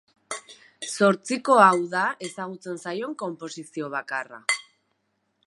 [0.91, 4.43] Zortziko hau da ezagutzen zaion konposizio bakarra.